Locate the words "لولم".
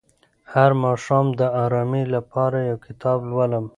3.31-3.65